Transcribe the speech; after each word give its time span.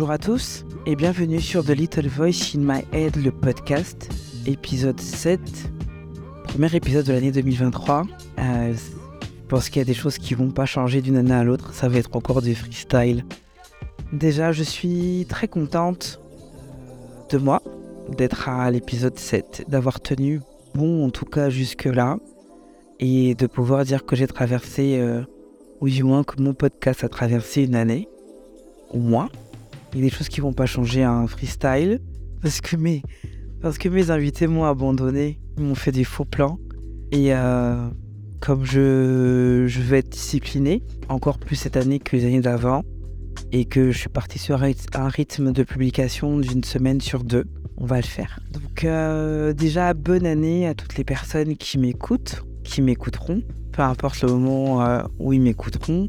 Bonjour 0.00 0.12
à 0.12 0.18
tous 0.18 0.64
et 0.86 0.96
bienvenue 0.96 1.42
sur 1.42 1.62
The 1.62 1.76
Little 1.76 2.08
Voice 2.08 2.56
in 2.56 2.60
My 2.60 2.86
Head, 2.90 3.16
le 3.16 3.30
podcast, 3.30 4.08
épisode 4.46 4.98
7, 4.98 5.38
premier 6.44 6.74
épisode 6.74 7.04
de 7.04 7.12
l'année 7.12 7.30
2023. 7.30 8.04
Euh, 8.38 8.72
je 8.72 9.46
pense 9.46 9.68
qu'il 9.68 9.76
y 9.76 9.82
a 9.82 9.84
des 9.84 9.92
choses 9.92 10.16
qui 10.16 10.32
vont 10.32 10.52
pas 10.52 10.64
changer 10.64 11.02
d'une 11.02 11.18
année 11.18 11.34
à 11.34 11.44
l'autre, 11.44 11.74
ça 11.74 11.90
va 11.90 11.98
être 11.98 12.16
encore 12.16 12.40
du 12.40 12.54
freestyle. 12.54 13.26
Déjà, 14.10 14.52
je 14.52 14.62
suis 14.62 15.26
très 15.28 15.48
contente 15.48 16.18
de 17.28 17.36
moi, 17.36 17.62
d'être 18.16 18.48
à 18.48 18.70
l'épisode 18.70 19.18
7, 19.18 19.66
d'avoir 19.68 20.00
tenu 20.00 20.40
bon 20.74 21.04
en 21.04 21.10
tout 21.10 21.26
cas 21.26 21.50
jusque-là, 21.50 22.16
et 23.00 23.34
de 23.34 23.46
pouvoir 23.46 23.84
dire 23.84 24.06
que 24.06 24.16
j'ai 24.16 24.26
traversé, 24.26 24.98
euh, 24.98 25.20
ou 25.82 25.90
du 25.90 26.04
moins 26.04 26.24
que 26.24 26.40
mon 26.40 26.54
podcast 26.54 27.04
a 27.04 27.10
traversé 27.10 27.64
une 27.64 27.74
année, 27.74 28.08
au 28.94 28.98
moins. 28.98 29.28
Il 29.92 30.00
y 30.00 30.02
a 30.02 30.04
des 30.06 30.14
choses 30.14 30.28
qui 30.28 30.40
vont 30.40 30.52
pas 30.52 30.66
changer 30.66 31.02
à 31.02 31.12
un 31.12 31.26
freestyle, 31.26 32.00
parce 32.42 32.60
que 32.60 32.76
mes, 32.76 33.02
parce 33.60 33.78
que 33.78 33.88
mes 33.88 34.10
invités 34.10 34.46
m'ont 34.46 34.64
abandonné, 34.64 35.40
ils 35.58 35.64
m'ont 35.64 35.74
fait 35.74 35.92
des 35.92 36.04
faux 36.04 36.24
plans, 36.24 36.58
et 37.12 37.34
euh, 37.34 37.88
comme 38.40 38.64
je, 38.64 39.64
je 39.66 39.80
veux 39.80 39.96
être 39.96 40.10
discipliné, 40.10 40.82
encore 41.08 41.38
plus 41.38 41.56
cette 41.56 41.76
année 41.76 41.98
que 41.98 42.16
les 42.16 42.24
années 42.24 42.40
d'avant, 42.40 42.82
et 43.52 43.64
que 43.64 43.90
je 43.90 43.98
suis 43.98 44.08
parti 44.08 44.38
sur 44.38 44.62
un 44.62 45.08
rythme 45.08 45.52
de 45.52 45.62
publication 45.62 46.38
d'une 46.38 46.64
semaine 46.64 47.00
sur 47.00 47.24
deux, 47.24 47.44
on 47.76 47.86
va 47.86 47.96
le 47.96 48.02
faire. 48.02 48.38
Donc 48.52 48.84
euh, 48.84 49.52
déjà, 49.52 49.92
bonne 49.94 50.26
année 50.26 50.68
à 50.68 50.74
toutes 50.74 50.96
les 50.96 51.04
personnes 51.04 51.56
qui 51.56 51.78
m'écoutent, 51.78 52.44
qui 52.62 52.82
m'écouteront, 52.82 53.42
peu 53.72 53.82
importe 53.82 54.22
le 54.22 54.28
moment 54.28 54.84
euh, 54.84 55.02
où 55.18 55.32
ils 55.32 55.40
m'écouteront. 55.40 56.08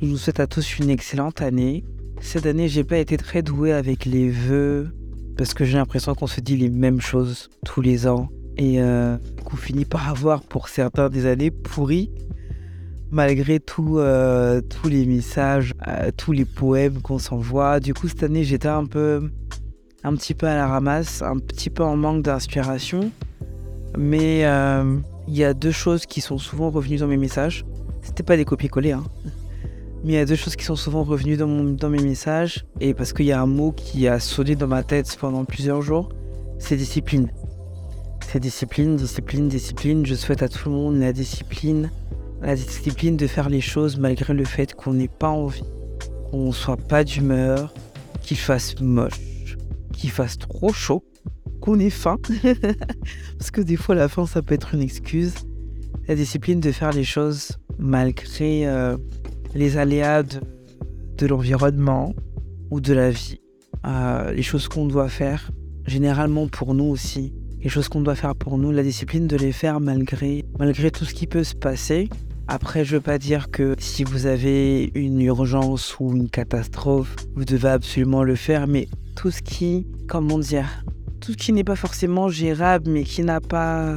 Je 0.00 0.06
vous 0.06 0.18
souhaite 0.18 0.40
à 0.40 0.46
tous 0.46 0.78
une 0.78 0.90
excellente 0.90 1.40
année. 1.40 1.84
Cette 2.22 2.46
année, 2.46 2.68
j'ai 2.68 2.84
pas 2.84 2.96
été 2.96 3.18
très 3.18 3.42
doué 3.42 3.72
avec 3.72 4.06
les 4.06 4.30
vœux 4.30 4.88
parce 5.36 5.52
que 5.52 5.64
j'ai 5.64 5.76
l'impression 5.76 6.14
qu'on 6.14 6.26
se 6.26 6.40
dit 6.40 6.56
les 6.56 6.70
mêmes 6.70 7.00
choses 7.00 7.50
tous 7.66 7.82
les 7.82 8.06
ans 8.06 8.30
et 8.56 8.80
euh, 8.80 9.18
qu'on 9.44 9.56
finit 9.56 9.84
par 9.84 10.08
avoir 10.08 10.42
pour 10.42 10.68
certains 10.68 11.10
des 11.10 11.26
années 11.26 11.50
pourries 11.50 12.10
malgré 13.10 13.60
tout, 13.60 14.00
tous 14.70 14.88
les 14.88 15.04
messages, 15.04 15.74
tous 16.16 16.32
les 16.32 16.46
poèmes 16.46 17.02
qu'on 17.02 17.18
s'envoie. 17.18 17.78
Du 17.78 17.92
coup, 17.92 18.08
cette 18.08 18.22
année, 18.22 18.42
j'étais 18.42 18.68
un 18.68 18.86
peu 18.86 19.30
un 20.04 20.14
petit 20.14 20.34
peu 20.34 20.46
à 20.46 20.56
la 20.56 20.66
ramasse, 20.66 21.22
un 21.22 21.38
petit 21.38 21.70
peu 21.70 21.82
en 21.82 21.96
manque 21.96 22.22
d'inspiration. 22.22 23.10
Mais 23.96 24.44
euh, 24.46 24.96
il 25.28 25.36
y 25.36 25.44
a 25.44 25.54
deux 25.54 25.70
choses 25.70 26.06
qui 26.06 26.20
sont 26.20 26.38
souvent 26.38 26.70
revenues 26.70 26.96
dans 26.96 27.06
mes 27.06 27.16
messages. 27.16 27.64
C'était 28.02 28.22
pas 28.22 28.36
des 28.36 28.44
copier-coller, 28.44 28.92
hein. 28.92 29.04
Mais 30.04 30.12
il 30.12 30.14
y 30.14 30.18
a 30.18 30.24
deux 30.24 30.36
choses 30.36 30.56
qui 30.56 30.64
sont 30.64 30.76
souvent 30.76 31.04
revenues 31.04 31.36
dans, 31.36 31.46
dans 31.46 31.88
mes 31.88 32.02
messages. 32.02 32.64
Et 32.80 32.94
parce 32.94 33.12
qu'il 33.12 33.26
y 33.26 33.32
a 33.32 33.40
un 33.40 33.46
mot 33.46 33.72
qui 33.72 34.08
a 34.08 34.18
sonné 34.18 34.56
dans 34.56 34.66
ma 34.66 34.82
tête 34.82 35.16
pendant 35.20 35.44
plusieurs 35.44 35.82
jours, 35.82 36.08
c'est 36.58 36.76
discipline. 36.76 37.30
C'est 38.26 38.40
discipline, 38.40 38.96
discipline, 38.96 39.48
discipline. 39.48 40.06
Je 40.06 40.14
souhaite 40.14 40.42
à 40.42 40.48
tout 40.48 40.68
le 40.68 40.74
monde 40.74 40.98
la 40.98 41.12
discipline. 41.12 41.90
La 42.40 42.56
discipline 42.56 43.16
de 43.16 43.26
faire 43.26 43.48
les 43.48 43.60
choses 43.60 43.98
malgré 43.98 44.34
le 44.34 44.44
fait 44.44 44.74
qu'on 44.74 44.94
n'ait 44.94 45.06
pas 45.06 45.28
envie, 45.28 45.62
qu'on 46.30 46.50
soit 46.50 46.76
pas 46.76 47.04
d'humeur, 47.04 47.72
qu'il 48.22 48.36
fasse 48.36 48.80
moche 48.80 49.20
qu'il 50.02 50.10
fasse 50.10 50.36
trop 50.36 50.72
chaud, 50.72 51.04
qu'on 51.60 51.78
ait 51.78 51.90
faim. 51.90 52.16
Parce 53.38 53.50
que 53.52 53.60
des 53.60 53.76
fois, 53.76 53.94
la 53.94 54.08
faim, 54.08 54.26
ça 54.26 54.42
peut 54.42 54.54
être 54.54 54.74
une 54.74 54.82
excuse. 54.82 55.34
La 56.08 56.16
discipline 56.16 56.58
de 56.58 56.72
faire 56.72 56.90
les 56.90 57.04
choses 57.04 57.58
malgré 57.78 58.66
euh, 58.66 58.96
les 59.54 59.76
aléas 59.76 60.22
de, 60.22 61.26
l'environnement 61.26 62.14
ou 62.70 62.80
de 62.80 62.92
la 62.92 63.10
vie. 63.10 63.40
Euh, 63.86 64.32
les 64.32 64.42
choses 64.42 64.68
qu'on 64.68 64.86
doit 64.86 65.08
faire, 65.08 65.50
généralement 65.86 66.48
pour 66.48 66.74
nous 66.74 66.84
aussi. 66.84 67.32
Les 67.60 67.68
choses 67.68 67.88
qu'on 67.88 68.00
doit 68.00 68.16
faire 68.16 68.34
pour 68.34 68.58
nous, 68.58 68.72
la 68.72 68.82
discipline 68.82 69.28
de 69.28 69.36
les 69.36 69.52
faire 69.52 69.78
malgré, 69.78 70.44
malgré 70.58 70.90
tout 70.90 71.04
ce 71.04 71.14
qui 71.14 71.26
peut 71.26 71.44
se 71.44 71.54
passer. 71.54 72.08
Après, 72.48 72.84
je 72.84 72.96
veux 72.96 73.00
pas 73.00 73.18
dire 73.18 73.50
que 73.50 73.76
si 73.78 74.02
vous 74.02 74.26
avez 74.26 74.90
une 74.94 75.20
urgence 75.20 75.96
ou 76.00 76.12
une 76.12 76.28
catastrophe, 76.28 77.14
vous 77.36 77.44
devez 77.44 77.68
absolument 77.68 78.24
le 78.24 78.34
faire, 78.34 78.66
mais 78.66 78.88
tout 79.14 79.30
ce 79.30 79.42
qui, 79.42 79.86
comment 80.08 80.40
dire, 80.40 80.84
tout 81.20 81.32
ce 81.32 81.36
qui 81.36 81.52
n'est 81.52 81.64
pas 81.64 81.76
forcément 81.76 82.28
gérable, 82.28 82.90
mais 82.90 83.04
qui 83.04 83.22
n'a 83.22 83.40
pas, 83.40 83.96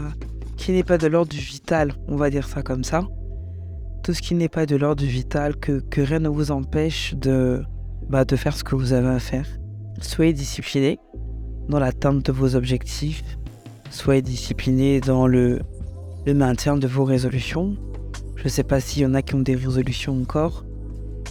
qui 0.58 0.72
n'est 0.72 0.84
pas 0.84 1.00
de 1.00 1.08
l'ordre 1.08 1.32
du 1.32 1.40
vital, 1.40 1.94
on 2.08 2.18
va 2.18 2.30
dire 2.30 2.48
ça 2.48 2.62
comme 2.62 2.84
ça. 2.84 3.08
Tout 4.06 4.14
ce 4.14 4.22
qui 4.22 4.36
n'est 4.36 4.50
pas 4.50 4.68
de 4.68 4.76
l'ordre 4.76 5.04
vital, 5.04 5.56
que, 5.56 5.82
rien 5.98 6.20
ne 6.20 6.30
vous 6.30 6.52
empêche 6.52 7.16
de, 7.16 7.64
bah, 8.08 8.24
de 8.24 8.36
faire 8.36 8.56
ce 8.56 8.64
que 8.64 8.76
vous 8.76 8.94
avez 8.94 9.08
à 9.08 9.18
faire. 9.18 9.48
Soyez 10.00 10.32
discipliné 10.32 11.00
dans 11.70 11.80
l'atteinte 11.80 12.24
de 12.24 12.32
vos 12.32 12.56
objectifs. 12.56 13.24
Soyez 13.90 14.22
discipliné 14.22 15.02
dans 15.02 15.26
le, 15.26 15.60
maintien 16.28 16.78
de 16.78 16.86
vos 16.86 17.04
résolutions. 17.04 17.78
Je 18.36 18.44
ne 18.44 18.50
sais 18.50 18.64
pas 18.64 18.80
s'il 18.80 19.02
y 19.02 19.06
en 19.08 19.16
a 19.16 19.24
qui 19.24 19.34
ont 19.34 19.40
des 19.40 19.56
résolutions 19.56 20.22
encore. 20.22 20.66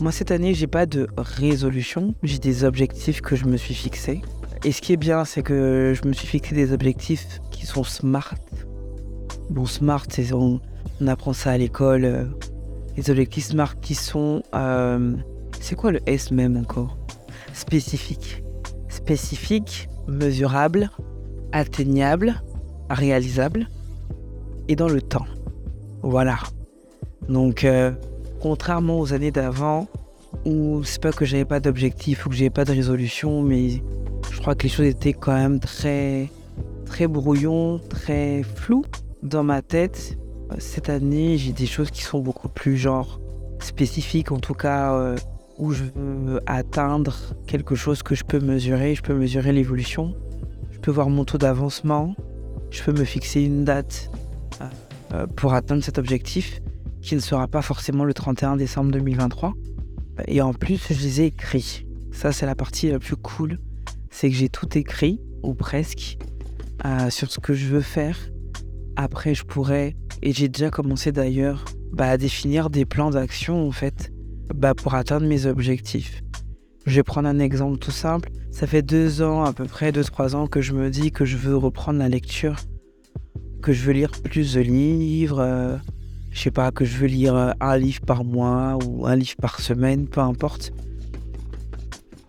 Moi, 0.01 0.11
cette 0.11 0.33
année, 0.33 0.53
j'ai 0.53 0.67
pas 0.67 0.87
de 0.87 1.07
résolution. 1.17 2.17
J'ai 2.25 2.41
des 2.41 2.65
objectifs 2.65 3.21
que 3.21 3.37
je 3.37 3.45
me 3.45 3.57
suis 3.57 3.75
fixés. 3.75 4.21
Et 4.65 4.73
ce 4.73 4.83
qui 4.83 4.95
est 4.95 4.97
bien, 4.97 5.25
c'est 5.25 5.45
que 5.45 5.95
je 5.95 6.09
me 6.09 6.13
suis 6.13 6.27
fixé 6.27 6.57
des 6.57 6.73
objectifs 6.73 7.39
qui 7.53 7.67
sont 7.67 7.85
smart. 7.85 8.35
Bon, 9.49 9.65
smart, 9.65 10.07
c'est 10.09 10.33
on, 10.33 10.61
apprend 11.07 11.35
ça 11.35 11.53
à 11.53 11.57
l'école. 11.57 12.35
Les 12.97 13.11
objectifs 13.11 13.47
smart 13.47 13.79
qui 13.81 13.95
sont. 13.95 14.43
Euh, 14.55 15.17
c'est 15.61 15.75
quoi 15.75 15.93
le 15.93 16.01
S 16.07 16.31
même 16.31 16.57
encore? 16.57 16.97
Spécifique. 17.53 18.43
Spécifique, 18.89 19.89
mesurable, 20.07 20.91
atteignable, 21.53 22.43
réalisable 22.91 23.69
et 24.69 24.77
dans 24.77 24.89
le 24.89 25.03
temps. 25.03 25.27
Voilà. 26.03 26.39
Donc. 27.29 27.65
Euh, 27.65 27.93
contrairement 28.45 29.01
aux 29.01 29.15
années 29.15 29.31
d'avant, 29.31 29.89
où 30.45 30.85
c'est 30.85 31.01
pas 31.01 31.13
que 31.13 31.25
j'avais 31.25 31.47
pas 31.47 31.61
d'objectif 31.61 32.27
ou 32.27 32.29
que 32.29 32.35
j'avais 32.35 32.51
pas 32.51 32.67
de 32.67 32.73
résolution, 32.73 33.41
mais 33.41 33.83
je 34.31 34.39
crois 34.39 34.55
que 34.55 34.65
les 34.65 34.69
choses 34.69 34.85
étaient 34.85 35.15
quand 35.15 35.33
même 35.33 35.61
très, 35.61 36.29
très 36.85 37.07
brouillon, 37.07 37.81
très 37.89 38.43
flou 38.43 38.85
dans 39.23 39.43
ma 39.43 39.63
tête. 39.63 40.19
Cette 40.59 40.89
année, 40.89 41.39
j'ai 41.39 41.53
des 41.53 41.67
choses 41.67 41.91
qui 41.91 42.03
sont 42.03 42.21
beaucoup 42.21 42.49
plus 42.49 42.77
genre 42.77 43.21
spécifiques, 43.61 44.33
en 44.33 44.39
tout 44.39 44.55
cas 44.55 44.95
euh, 44.95 45.17
où 45.59 45.73
je 45.73 45.85
veux 45.95 46.41
atteindre 46.47 47.17
quelque 47.47 47.75
chose 47.75 48.03
que 48.03 48.15
je 48.15 48.25
peux 48.25 48.41
mesurer. 48.41 48.95
Je 48.95 49.03
peux 49.03 49.15
mesurer 49.15 49.53
l'évolution, 49.53 50.15
je 50.71 50.79
peux 50.79 50.91
voir 50.91 51.09
mon 51.09 51.25
taux 51.25 51.39
d'avancement, 51.39 52.15
je 52.71 52.83
peux 52.83 52.93
me 52.93 53.05
fixer 53.05 53.43
une 53.43 53.65
date 53.65 54.11
euh, 55.13 55.27
pour 55.27 55.55
atteindre 55.55 55.83
cet 55.83 55.99
objectif 55.99 56.61
qui 57.03 57.15
ne 57.15 57.21
sera 57.21 57.47
pas 57.47 57.63
forcément 57.63 58.05
le 58.05 58.15
31 58.15 58.57
décembre 58.57 58.91
2023. 58.93 59.55
Et 60.27 60.41
en 60.41 60.53
plus, 60.55 60.81
je 60.91 61.01
les 61.03 61.21
ai 61.21 61.27
écrits. 61.27 61.87
Ça, 62.13 62.33
c'est 62.33 62.47
la 62.47 62.55
partie 62.55 62.91
la 62.91 62.99
plus 62.99 63.17
cool. 63.17 63.59
C'est 64.11 64.31
que 64.31 64.37
j'ai 64.37 64.49
tout 64.49 64.79
écrit, 64.79 65.21
ou 65.43 65.55
presque, 65.55 66.17
euh, 66.85 67.11
sur 67.11 67.31
ce 67.31 67.41
que 67.41 67.53
je 67.53 67.67
veux 67.67 67.81
faire. 67.81 68.17
Après, 68.97 69.35
je 69.35 69.45
pourrais, 69.45 69.97
et 70.23 70.33
j'ai 70.33 70.49
déjà 70.49 70.71
commencé 70.71 71.13
d'ailleurs, 71.13 71.65
bah, 71.93 72.09
à 72.11 72.17
définir 72.17 72.71
des 72.71 72.85
plans 72.85 73.11
d'action, 73.11 73.67
en 73.67 73.73
fait, 73.73 74.13
bah, 74.55 74.75
pour 74.75 74.95
atteindre 74.95 75.27
mes 75.27 75.47
objectifs. 75.47 76.23
Je 76.87 76.97
vais 76.97 77.03
prendre 77.03 77.29
un 77.29 77.39
exemple 77.39 77.79
tout 77.79 77.91
simple. 77.91 78.31
Ça 78.51 78.67
fait 78.67 78.83
deux 78.83 79.23
ans, 79.23 79.45
à 79.45 79.53
peu 79.53 79.65
près 79.65 79.91
deux, 79.91 80.05
trois 80.05 80.37
ans, 80.37 80.47
que 80.47 80.61
je 80.61 80.73
me 80.73 80.91
dis 80.91 81.11
que 81.11 81.25
je 81.25 81.37
veux 81.37 81.57
reprendre 81.57 81.99
la 81.99 82.09
lecture, 82.09 82.57
que 83.63 83.73
je 83.73 83.85
veux 83.85 83.93
lire 83.93 84.11
plus 84.23 84.55
de 84.55 84.61
livres, 84.61 85.41
euh, 85.41 85.77
je 86.31 86.41
sais 86.41 86.51
pas, 86.51 86.71
que 86.71 86.85
je 86.85 86.97
veux 86.99 87.07
lire 87.07 87.35
euh, 87.35 87.53
un 87.61 87.77
livre 87.79 88.03
par 88.03 88.25
mois 88.25 88.79
ou 88.85 89.07
un 89.07 89.17
livre 89.17 89.37
par 89.41 89.61
semaine, 89.61 90.07
peu 90.07 90.21
importe. 90.21 90.73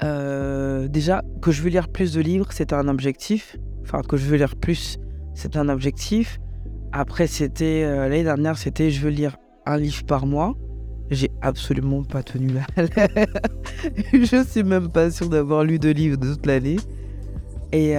Euh, 0.03 0.87
déjà, 0.87 1.23
que 1.41 1.51
je 1.51 1.61
veux 1.61 1.69
lire 1.69 1.89
plus 1.89 2.13
de 2.13 2.21
livres, 2.21 2.47
c'est 2.51 2.71
un 2.71 2.87
objectif. 2.87 3.57
Enfin, 3.81 4.01
que 4.01 4.17
je 4.17 4.25
veux 4.25 4.37
lire 4.37 4.55
plus, 4.55 4.97
c'est 5.33 5.57
un 5.57 5.69
objectif. 5.69 6.39
Après, 6.97 7.27
c'était 7.27 7.83
euh, 7.83 8.07
l'année 8.07 8.23
dernière, 8.23 8.57
c'était 8.57 8.89
je 8.89 9.01
veux 9.01 9.09
lire 9.09 9.35
un 9.65 9.75
livre 9.75 10.05
par 10.05 10.25
mois. 10.25 10.55
J'ai 11.11 11.29
absolument 11.41 12.03
pas 12.03 12.23
tenu 12.23 12.53
la 12.53 12.65
Je 14.13 14.45
suis 14.47 14.63
même 14.63 14.87
pas 14.87 15.11
sûr 15.11 15.27
d'avoir 15.27 15.65
lu 15.65 15.77
de 15.77 15.89
livres 15.89 16.17
de 16.17 16.33
toute 16.33 16.45
l'année. 16.45 16.77
Et, 17.73 17.95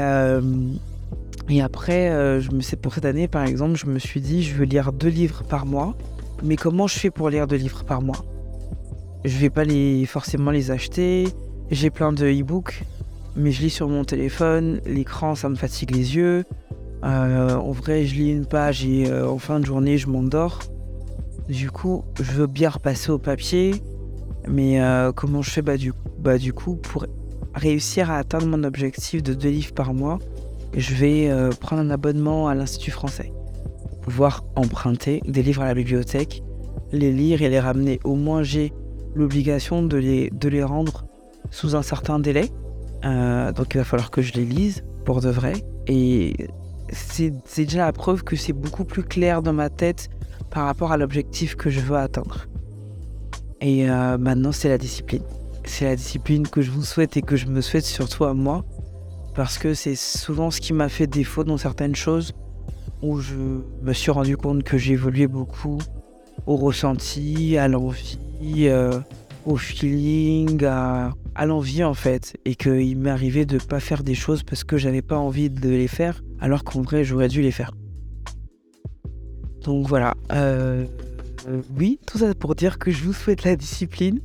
et 1.50 1.60
après, 1.60 2.08
euh, 2.08 2.40
je 2.40 2.50
me 2.52 2.62
sais 2.62 2.76
pour 2.76 2.94
cette 2.94 3.04
année, 3.04 3.28
par 3.28 3.44
exemple, 3.44 3.76
je 3.76 3.84
me 3.84 3.98
suis 3.98 4.22
dit, 4.22 4.42
je 4.42 4.54
veux 4.54 4.64
lire 4.64 4.94
deux 4.94 5.08
livres 5.08 5.44
par 5.44 5.66
mois. 5.66 5.94
Mais 6.42 6.56
comment 6.56 6.86
je 6.86 6.98
fais 6.98 7.10
pour 7.10 7.28
lire 7.28 7.46
deux 7.46 7.56
livres 7.56 7.84
par 7.84 8.00
mois? 8.00 8.24
Je 9.26 9.36
vais 9.36 9.50
pas 9.50 9.64
les, 9.64 10.06
forcément 10.06 10.50
les 10.50 10.70
acheter. 10.70 11.28
J'ai 11.70 11.90
plein 11.90 12.14
de 12.14 12.26
e-books, 12.26 12.82
mais 13.36 13.52
je 13.52 13.60
lis 13.60 13.70
sur 13.70 13.90
mon 13.90 14.04
téléphone. 14.04 14.80
L'écran, 14.86 15.34
ça 15.34 15.50
me 15.50 15.54
fatigue 15.54 15.94
les 15.94 16.16
yeux. 16.16 16.44
Euh, 17.04 17.54
en 17.54 17.72
vrai, 17.72 18.06
je 18.06 18.14
lis 18.14 18.30
une 18.30 18.46
page 18.46 18.84
et 18.84 19.10
euh, 19.10 19.28
en 19.28 19.38
fin 19.38 19.60
de 19.60 19.66
journée, 19.66 19.98
je 19.98 20.08
m'endors. 20.08 20.60
Du 21.48 21.70
coup, 21.70 22.04
je 22.20 22.32
veux 22.32 22.46
bien 22.46 22.70
repasser 22.70 23.10
au 23.10 23.18
papier. 23.18 23.74
Mais 24.48 24.80
comment 25.16 25.42
je 25.42 25.50
fais 25.50 25.62
bah 25.62 25.76
du, 25.76 25.92
bah, 26.20 26.38
du 26.38 26.52
coup, 26.52 26.76
pour 26.76 27.06
réussir 27.56 28.10
à 28.10 28.18
atteindre 28.18 28.46
mon 28.46 28.62
objectif 28.62 29.22
de 29.22 29.34
deux 29.34 29.48
livres 29.48 29.74
par 29.74 29.92
mois, 29.94 30.18
je 30.76 30.94
vais 30.94 31.30
euh, 31.30 31.50
prendre 31.50 31.82
un 31.82 31.90
abonnement 31.90 32.48
à 32.48 32.54
l'Institut 32.54 32.90
français. 32.90 33.32
Pouvoir 34.02 34.44
emprunter 34.54 35.22
des 35.26 35.42
livres 35.42 35.62
à 35.62 35.66
la 35.66 35.74
bibliothèque, 35.74 36.42
les 36.92 37.10
lire 37.10 37.42
et 37.42 37.48
les 37.48 37.58
ramener. 37.58 37.98
Au 38.04 38.14
moins, 38.14 38.42
j'ai 38.42 38.72
l'obligation 39.14 39.82
de 39.82 39.96
les, 39.96 40.30
de 40.30 40.48
les 40.48 40.62
rendre 40.62 41.06
sous 41.50 41.74
un 41.74 41.82
certain 41.82 42.18
délai. 42.18 42.50
Euh, 43.04 43.52
donc, 43.52 43.74
il 43.74 43.78
va 43.78 43.84
falloir 43.84 44.10
que 44.10 44.22
je 44.22 44.34
les 44.34 44.44
lise 44.44 44.84
pour 45.04 45.20
de 45.20 45.30
vrai. 45.30 45.54
Et 45.86 46.48
c'est 46.90 47.32
déjà 47.56 47.86
la 47.86 47.92
preuve 47.92 48.22
que 48.22 48.36
c'est 48.36 48.52
beaucoup 48.52 48.84
plus 48.84 49.02
clair 49.02 49.42
dans 49.42 49.52
ma 49.52 49.70
tête 49.70 50.08
par 50.50 50.64
rapport 50.66 50.92
à 50.92 50.96
l'objectif 50.96 51.56
que 51.56 51.70
je 51.70 51.80
veux 51.80 51.96
atteindre. 51.96 52.46
Et 53.60 53.88
euh, 53.88 54.18
maintenant, 54.18 54.52
c'est 54.52 54.68
la 54.68 54.78
discipline. 54.78 55.22
C'est 55.64 55.86
la 55.86 55.96
discipline 55.96 56.46
que 56.46 56.62
je 56.62 56.70
vous 56.70 56.84
souhaite 56.84 57.16
et 57.16 57.22
que 57.22 57.36
je 57.36 57.46
me 57.46 57.60
souhaite 57.60 57.84
surtout 57.84 58.24
à 58.24 58.34
moi. 58.34 58.64
Parce 59.34 59.58
que 59.58 59.74
c'est 59.74 59.96
souvent 59.96 60.50
ce 60.50 60.60
qui 60.60 60.72
m'a 60.72 60.88
fait 60.88 61.06
défaut 61.06 61.44
dans 61.44 61.58
certaines 61.58 61.94
choses 61.94 62.32
où 63.02 63.20
je 63.20 63.34
me 63.82 63.92
suis 63.92 64.10
rendu 64.10 64.36
compte 64.36 64.62
que 64.62 64.78
j'évoluais 64.78 65.26
beaucoup 65.26 65.78
au 66.46 66.56
ressenti, 66.56 67.58
à 67.58 67.68
l'envie, 67.68 68.18
euh, 68.68 68.98
au 69.44 69.56
feeling, 69.56 70.64
à, 70.64 71.12
l'envie 71.44 71.84
en 71.84 71.94
fait. 71.94 72.36
Et 72.44 72.54
qu'il 72.54 73.06
arrivé 73.08 73.44
de 73.44 73.54
ne 73.54 73.60
pas 73.60 73.80
faire 73.80 74.02
des 74.02 74.14
choses 74.14 74.42
parce 74.42 74.64
que 74.64 74.78
j'avais 74.78 75.02
pas 75.02 75.18
envie 75.18 75.50
de 75.50 75.68
les 75.68 75.88
faire, 75.88 76.22
alors 76.40 76.64
qu'en 76.64 76.82
vrai 76.82 77.04
j'aurais 77.04 77.28
dû 77.28 77.42
les 77.42 77.50
faire. 77.50 77.72
Donc 79.64 79.86
voilà. 79.88 80.14
Euh, 80.32 80.86
oui, 81.76 81.98
tout 82.06 82.18
ça 82.18 82.34
pour 82.34 82.54
dire 82.54 82.78
que 82.78 82.90
je 82.90 83.04
vous 83.04 83.12
souhaite 83.12 83.44
la 83.44 83.56
discipline 83.56 84.20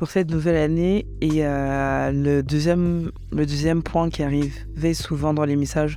pour 0.00 0.08
cette 0.08 0.30
nouvelle 0.30 0.56
année. 0.56 1.06
Et 1.20 1.44
euh, 1.44 2.10
le, 2.10 2.42
deuxième, 2.42 3.10
le 3.32 3.44
deuxième 3.44 3.82
point 3.82 4.08
qui 4.08 4.22
arrivait 4.22 4.94
souvent 4.94 5.34
dans 5.34 5.44
les 5.44 5.56
messages, 5.56 5.96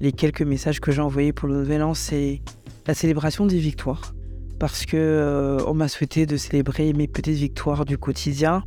les 0.00 0.12
quelques 0.12 0.42
messages 0.42 0.80
que 0.80 0.90
j'ai 0.90 1.00
envoyés 1.00 1.32
pour 1.32 1.48
le 1.48 1.60
nouvel 1.60 1.82
an, 1.82 1.94
c'est 1.94 2.42
la 2.86 2.94
célébration 2.94 3.46
des 3.46 3.58
victoires. 3.58 4.14
Parce 4.58 4.86
que 4.86 4.96
euh, 4.96 5.58
on 5.68 5.74
m'a 5.74 5.86
souhaité 5.86 6.26
de 6.26 6.36
célébrer 6.36 6.92
mes 6.92 7.06
petites 7.06 7.36
victoires 7.36 7.84
du 7.84 7.96
quotidien. 7.96 8.64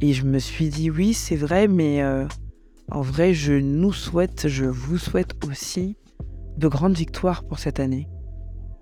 Et 0.00 0.12
je 0.12 0.24
me 0.24 0.40
suis 0.40 0.68
dit 0.68 0.90
oui, 0.90 1.14
c'est 1.14 1.36
vrai, 1.36 1.68
mais 1.68 2.02
euh, 2.02 2.26
en 2.90 3.00
vrai, 3.00 3.34
je 3.34 3.52
nous 3.52 3.92
souhaite, 3.92 4.48
je 4.48 4.64
vous 4.64 4.98
souhaite 4.98 5.32
aussi 5.48 5.96
de 6.56 6.68
grandes 6.68 6.96
victoires 6.96 7.44
pour 7.44 7.58
cette 7.58 7.80
année. 7.80 8.08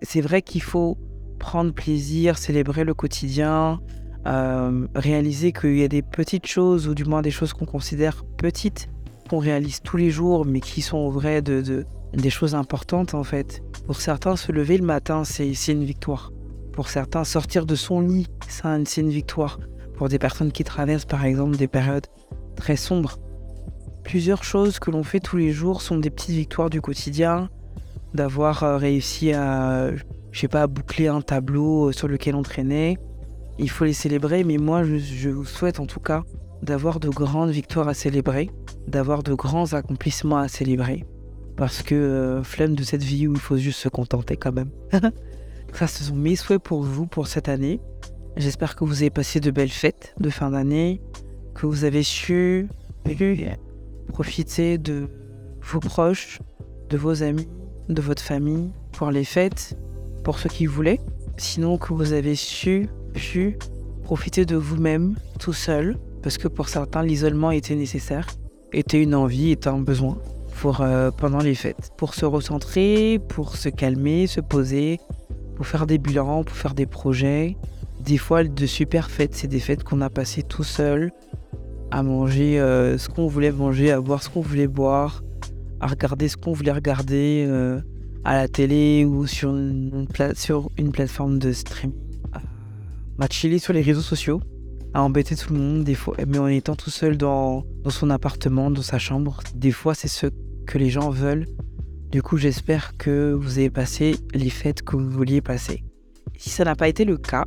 C'est 0.02 0.20
vrai 0.20 0.42
qu'il 0.42 0.62
faut 0.62 0.98
prendre 1.38 1.72
plaisir, 1.72 2.36
célébrer 2.36 2.84
le 2.84 2.94
quotidien, 2.94 3.80
euh, 4.26 4.86
réaliser 4.94 5.52
qu'il 5.52 5.78
y 5.78 5.82
a 5.82 5.88
des 5.88 6.02
petites 6.02 6.46
choses, 6.46 6.88
ou 6.88 6.94
du 6.94 7.04
moins 7.04 7.22
des 7.22 7.30
choses 7.30 7.52
qu'on 7.52 7.66
considère 7.66 8.24
petites, 8.36 8.88
qu'on 9.28 9.38
réalise 9.38 9.80
tous 9.80 9.96
les 9.96 10.10
jours, 10.10 10.44
mais 10.44 10.60
qui 10.60 10.82
sont 10.82 11.08
vraies 11.08 11.42
de, 11.42 11.84
des 12.12 12.30
choses 12.30 12.54
importantes 12.54 13.14
en 13.14 13.24
fait. 13.24 13.62
Pour 13.86 13.96
certains, 13.96 14.36
se 14.36 14.52
lever 14.52 14.78
le 14.78 14.84
matin, 14.84 15.24
c'est 15.24 15.52
une 15.68 15.84
victoire. 15.84 16.30
Pour 16.72 16.88
certains, 16.88 17.24
sortir 17.24 17.66
de 17.66 17.74
son 17.74 18.00
lit, 18.00 18.26
c'est 18.48 19.00
une 19.00 19.10
victoire. 19.10 19.60
Pour 19.96 20.08
des 20.08 20.18
personnes 20.18 20.52
qui 20.52 20.64
traversent 20.64 21.04
par 21.04 21.24
exemple 21.24 21.56
des 21.56 21.68
périodes 21.68 22.06
très 22.56 22.76
sombres. 22.76 23.18
Plusieurs 24.04 24.44
choses 24.44 24.78
que 24.78 24.90
l'on 24.90 25.02
fait 25.02 25.20
tous 25.20 25.36
les 25.36 25.50
jours 25.50 25.82
sont 25.82 25.98
des 25.98 26.10
petites 26.10 26.36
victoires 26.36 26.70
du 26.70 26.80
quotidien, 26.80 27.48
d'avoir 28.12 28.62
euh, 28.62 28.76
réussi 28.76 29.32
à, 29.32 29.90
je 30.30 30.40
sais 30.40 30.48
pas, 30.48 30.66
boucler 30.66 31.08
un 31.08 31.20
tableau 31.20 31.90
sur 31.90 32.06
lequel 32.06 32.36
on 32.36 32.42
traînait, 32.42 32.98
il 33.58 33.70
faut 33.70 33.84
les 33.84 33.92
célébrer, 33.92 34.44
mais 34.44 34.58
moi 34.58 34.82
je, 34.84 35.28
vous 35.28 35.44
souhaite 35.44 35.80
en 35.80 35.86
tout 35.86 36.00
cas 36.00 36.22
d'avoir 36.62 37.00
de 37.00 37.08
grandes 37.08 37.50
victoires 37.50 37.88
à 37.88 37.94
célébrer, 37.94 38.50
d'avoir 38.88 39.22
de 39.22 39.34
grands 39.34 39.72
accomplissements 39.72 40.38
à 40.38 40.48
célébrer, 40.48 41.04
parce 41.56 41.82
que 41.82 41.94
euh, 41.94 42.42
flemme 42.42 42.74
de 42.74 42.82
cette 42.82 43.02
vie 43.02 43.26
où 43.26 43.32
il 43.32 43.40
faut 43.40 43.56
juste 43.56 43.80
se 43.80 43.88
contenter 43.88 44.36
quand 44.36 44.52
même. 44.52 44.70
Ça, 45.72 45.86
ce 45.86 46.04
sont 46.04 46.14
mes 46.14 46.36
souhaits 46.36 46.62
pour 46.62 46.82
vous 46.82 47.06
pour 47.06 47.26
cette 47.26 47.48
année. 47.48 47.80
J'espère 48.36 48.76
que 48.76 48.84
vous 48.84 49.02
avez 49.02 49.10
passé 49.10 49.40
de 49.40 49.50
belles 49.50 49.68
fêtes 49.68 50.14
de 50.20 50.30
fin 50.30 50.50
d'année, 50.50 51.00
que 51.54 51.66
vous 51.66 51.84
avez 51.84 52.02
su 52.02 52.68
profiter 54.08 54.78
de 54.78 55.08
vos 55.62 55.80
proches, 55.80 56.40
de 56.88 56.96
vos 56.96 57.22
amis, 57.22 57.48
de 57.88 58.00
votre 58.00 58.22
famille 58.22 58.70
pour 58.92 59.10
les 59.10 59.24
fêtes, 59.24 59.76
pour 60.22 60.38
ceux 60.38 60.48
qui 60.48 60.66
voulaient. 60.66 61.00
Sinon, 61.36 61.78
que 61.78 61.92
vous 61.92 62.12
avez 62.12 62.34
su 62.34 62.88
pu 63.12 63.58
profiter 64.02 64.44
de 64.44 64.56
vous-même 64.56 65.14
tout 65.38 65.52
seul, 65.52 65.96
parce 66.22 66.38
que 66.38 66.48
pour 66.48 66.68
certains, 66.68 67.02
l'isolement 67.02 67.50
était 67.50 67.74
nécessaire, 67.74 68.26
était 68.72 69.02
une 69.02 69.14
envie, 69.14 69.50
était 69.50 69.68
un 69.68 69.78
besoin 69.78 70.18
pour, 70.60 70.80
euh, 70.80 71.10
pendant 71.10 71.38
les 71.38 71.54
fêtes, 71.54 71.90
pour 71.96 72.14
se 72.14 72.24
recentrer, 72.24 73.20
pour 73.28 73.56
se 73.56 73.68
calmer, 73.68 74.26
se 74.26 74.40
poser, 74.40 75.00
pour 75.56 75.66
faire 75.66 75.86
des 75.86 75.98
bilans, 75.98 76.44
pour 76.44 76.56
faire 76.56 76.74
des 76.74 76.86
projets. 76.86 77.56
Des 78.00 78.18
fois, 78.18 78.44
de 78.44 78.66
super 78.66 79.10
fêtes, 79.10 79.34
c'est 79.34 79.48
des 79.48 79.60
fêtes 79.60 79.84
qu'on 79.84 80.00
a 80.00 80.10
passées 80.10 80.42
tout 80.42 80.64
seul, 80.64 81.10
à 81.94 82.02
manger 82.02 82.58
euh, 82.58 82.98
ce 82.98 83.08
qu'on 83.08 83.28
voulait 83.28 83.52
manger, 83.52 83.92
à 83.92 84.00
boire 84.00 84.20
ce 84.20 84.28
qu'on 84.28 84.40
voulait 84.40 84.66
boire, 84.66 85.22
à 85.78 85.86
regarder 85.86 86.26
ce 86.26 86.36
qu'on 86.36 86.52
voulait 86.52 86.72
regarder 86.72 87.44
euh, 87.46 87.80
à 88.24 88.34
la 88.34 88.48
télé 88.48 89.04
ou 89.04 89.28
sur 89.28 89.50
une, 89.50 90.08
sur 90.34 90.70
une 90.76 90.90
plateforme 90.90 91.38
de 91.38 91.52
streaming 91.52 91.94
m'a 93.16 93.28
chillé 93.30 93.60
sur 93.60 93.72
les 93.72 93.80
réseaux 93.80 94.00
sociaux, 94.00 94.40
à 94.92 95.04
embêter 95.04 95.36
tout 95.36 95.52
le 95.52 95.60
monde, 95.60 95.84
des 95.84 95.94
fois, 95.94 96.16
mais 96.26 96.38
en 96.38 96.48
étant 96.48 96.74
tout 96.74 96.90
seul 96.90 97.16
dans, 97.16 97.64
dans 97.84 97.90
son 97.90 98.10
appartement, 98.10 98.72
dans 98.72 98.82
sa 98.82 98.98
chambre. 98.98 99.38
Des 99.54 99.70
fois, 99.70 99.94
c'est 99.94 100.08
ce 100.08 100.26
que 100.66 100.78
les 100.78 100.90
gens 100.90 101.10
veulent. 101.10 101.46
Du 102.10 102.22
coup, 102.22 102.38
j'espère 102.38 102.96
que 102.96 103.32
vous 103.32 103.58
avez 103.58 103.70
passé 103.70 104.16
les 104.34 104.50
fêtes 104.50 104.82
que 104.82 104.96
vous 104.96 105.08
vouliez 105.08 105.40
passer. 105.40 105.84
Si 106.38 106.50
ça 106.50 106.64
n'a 106.64 106.74
pas 106.74 106.88
été 106.88 107.04
le 107.04 107.18
cas, 107.18 107.44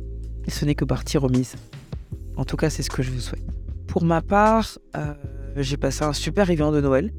ce 0.48 0.64
n'est 0.64 0.74
que 0.74 0.86
partie 0.86 1.18
remise. 1.18 1.56
En 2.38 2.46
tout 2.46 2.56
cas, 2.56 2.70
c'est 2.70 2.82
ce 2.82 2.88
que 2.88 3.02
je 3.02 3.10
vous 3.10 3.20
souhaite. 3.20 3.57
Pour 3.88 4.04
ma 4.04 4.20
part, 4.20 4.78
euh, 4.96 5.14
j'ai 5.56 5.76
passé 5.76 6.04
un 6.04 6.12
super 6.12 6.46
réveillon 6.46 6.70
de 6.70 6.80
Noël. 6.80 7.12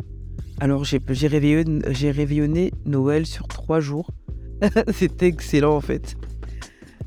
Alors, 0.62 0.83
j'ai 0.86 1.27
réveillonné, 1.27 1.81
réveillonné 2.12 2.71
Noël 2.85 3.26
sur 3.26 3.47
trois 3.47 3.80
jours. 3.80 4.11
C'était 4.94 5.28
excellent 5.28 5.76
en 5.76 5.81
fait. 5.81 6.16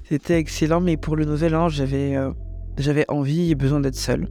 C'était 0.08 0.38
excellent, 0.38 0.80
mais 0.80 0.96
pour 0.96 1.16
le 1.16 1.24
nouvel 1.24 1.54
an, 1.54 1.68
j'avais 1.68 2.16
euh, 2.16 2.32
j'avais 2.76 3.04
envie 3.08 3.50
et 3.50 3.54
besoin 3.54 3.80
d'être 3.80 3.96
seul. 3.96 4.28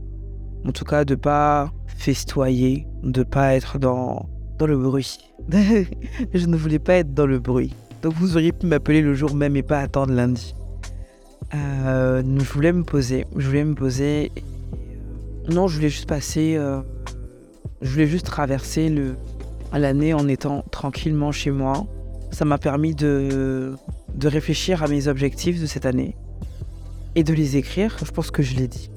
En 0.66 0.72
tout 0.72 0.84
cas, 0.84 1.04
de 1.04 1.14
pas 1.14 1.72
festoyer, 1.86 2.86
de 3.02 3.22
pas 3.22 3.54
être 3.54 3.78
dans, 3.78 4.28
dans 4.58 4.66
le 4.66 4.76
bruit. 4.76 5.18
je 5.50 6.46
ne 6.46 6.56
voulais 6.56 6.78
pas 6.78 6.94
être 6.94 7.14
dans 7.14 7.26
le 7.26 7.38
bruit. 7.38 7.74
Donc 8.02 8.14
vous 8.14 8.36
auriez 8.36 8.52
pu 8.52 8.66
m'appeler 8.66 9.00
le 9.00 9.14
jour 9.14 9.34
même 9.34 9.56
et 9.56 9.62
pas 9.62 9.78
attendre 9.78 10.12
lundi. 10.12 10.54
Euh, 11.54 12.22
je 12.24 12.52
voulais 12.52 12.72
me 12.72 12.82
poser. 12.82 13.24
Je 13.36 13.46
voulais 13.46 13.64
me 13.64 13.74
poser. 13.74 14.30
Euh, 15.48 15.52
non, 15.52 15.68
je 15.68 15.76
voulais 15.76 15.88
juste 15.88 16.08
passer. 16.08 16.58
je 17.80 17.90
voulais 17.90 18.06
juste 18.06 18.26
traverser 18.26 18.88
le 18.88 19.14
l'année 19.72 20.12
en 20.12 20.28
étant 20.28 20.64
tranquillement 20.70 21.32
chez 21.32 21.50
moi. 21.50 21.86
Ça 22.30 22.44
m'a 22.44 22.58
permis 22.58 22.94
de 22.94 23.74
de 24.14 24.28
réfléchir 24.28 24.82
à 24.82 24.88
mes 24.88 25.08
objectifs 25.08 25.60
de 25.60 25.66
cette 25.66 25.86
année 25.86 26.16
et 27.14 27.24
de 27.24 27.32
les 27.32 27.56
écrire. 27.56 27.96
Je 28.04 28.10
pense 28.10 28.30
que 28.30 28.42
je 28.42 28.56
l'ai 28.56 28.68
dit. 28.68 28.90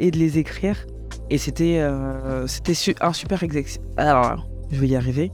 et 0.00 0.10
de 0.10 0.18
les 0.18 0.38
écrire. 0.38 0.86
Et 1.30 1.38
c'était 1.38 1.78
euh, 1.78 2.46
c'était 2.46 2.74
un 3.00 3.12
super 3.12 3.42
exercice. 3.42 3.80
Alors, 3.96 4.46
je 4.70 4.80
vais 4.80 4.88
y 4.88 4.96
arriver. 4.96 5.30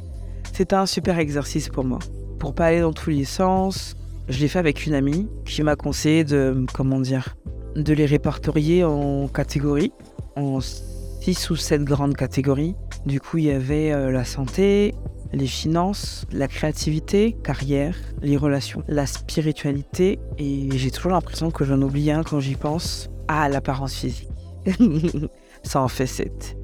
C'était 0.53 0.75
un 0.75 0.87
super 0.87 1.19
exercice 1.19 1.69
pour 1.69 1.85
moi. 1.85 1.99
Pour 2.39 2.55
pas 2.55 2.67
aller 2.67 2.81
dans 2.81 2.93
tous 2.93 3.11
les 3.11 3.25
sens, 3.25 3.97
je 4.29 4.39
l'ai 4.41 4.49
fait 4.49 4.59
avec 4.59 4.87
une 4.87 4.95
amie 4.95 5.29
qui 5.45 5.63
m'a 5.63 5.77
conseillé 5.77 6.25
de, 6.25 6.65
comment 6.73 7.01
dire, 7.01 7.37
de 7.77 7.93
les 7.93 8.07
répertorier 8.07 8.85
en 8.85 9.29
catégories, 9.29 9.93
en 10.37 10.61
six 10.61 11.51
ou 11.51 11.57
sept 11.57 11.85
grandes 11.85 12.17
catégories. 12.17 12.75
Du 13.07 13.21
coup, 13.21 13.39
il 13.39 13.45
y 13.45 13.51
avait 13.51 13.93
euh, 13.93 14.11
la 14.11 14.25
santé, 14.25 14.95
les 15.33 15.47
finances, 15.47 16.27
la 16.33 16.49
créativité, 16.49 17.37
carrière, 17.45 17.97
les 18.23 18.37
relations, 18.37 18.83
la 18.89 19.07
spiritualité 19.07 20.19
et 20.39 20.69
j'ai 20.73 20.91
toujours 20.91 21.13
l'impression 21.13 21.51
que 21.51 21.65
j'en 21.65 21.81
oublie 21.83 22.11
un 22.11 22.23
quand 22.23 22.41
j'y 22.41 22.57
pense. 22.57 23.11
Ah, 23.29 23.49
l'apparence 23.49 23.95
physique. 23.95 24.29
Ça 25.63 25.83
en 25.83 25.89
fait 25.89 26.07
sept. 26.07 26.57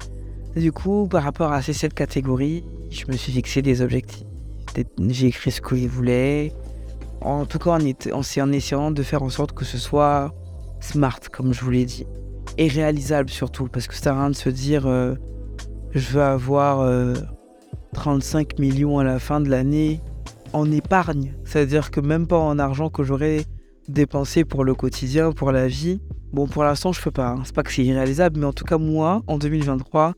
Du 0.55 0.71
coup, 0.71 1.07
par 1.07 1.23
rapport 1.23 1.51
à 1.51 1.61
ces 1.61 1.73
sept 1.73 1.93
catégories, 1.93 2.63
je 2.89 3.05
me 3.07 3.13
suis 3.13 3.31
fixé 3.31 3.61
des 3.61 3.81
objectifs. 3.81 4.25
J'ai 5.09 5.27
écrit 5.27 5.51
ce 5.51 5.61
que 5.61 5.75
je 5.75 5.87
voulais. 5.87 6.51
En 7.21 7.45
tout 7.45 7.57
cas, 7.57 7.71
en, 7.71 7.79
en 7.81 8.51
essayant 8.51 8.91
de 8.91 9.03
faire 9.03 9.23
en 9.23 9.29
sorte 9.29 9.53
que 9.53 9.65
ce 9.65 9.77
soit 9.77 10.33
smart, 10.87 11.19
comme 11.31 11.53
je 11.53 11.61
vous 11.61 11.71
l'ai 11.71 11.85
dit. 11.85 12.05
Et 12.57 12.67
réalisable 12.67 13.29
surtout, 13.29 13.67
parce 13.67 13.87
que 13.87 13.93
c'est 13.95 14.09
rien 14.09 14.29
de 14.29 14.35
se 14.35 14.49
dire 14.49 14.87
euh, 14.87 15.15
je 15.91 16.13
veux 16.13 16.23
avoir 16.23 16.81
euh, 16.81 17.13
35 17.93 18.59
millions 18.59 18.99
à 18.99 19.03
la 19.03 19.19
fin 19.19 19.39
de 19.39 19.49
l'année 19.49 20.01
en 20.53 20.71
épargne. 20.71 21.35
C'est-à-dire 21.45 21.91
que 21.91 21.99
même 21.99 22.27
pas 22.27 22.37
en 22.37 22.57
argent 22.57 22.89
que 22.89 23.03
j'aurais 23.03 23.45
dépensé 23.87 24.43
pour 24.43 24.63
le 24.63 24.73
quotidien, 24.73 25.31
pour 25.31 25.51
la 25.51 25.67
vie, 25.67 25.99
Bon, 26.33 26.45
pour 26.45 26.63
l'instant, 26.63 26.91
je 26.91 27.01
peux 27.01 27.11
pas. 27.11 27.29
Hein. 27.29 27.41
C'est 27.45 27.55
pas 27.55 27.63
que 27.63 27.71
c'est 27.71 27.85
irréalisable, 27.85 28.39
mais 28.39 28.45
en 28.45 28.53
tout 28.53 28.65
cas, 28.65 28.77
moi, 28.77 29.23
en 29.27 29.37
2023, 29.37 30.13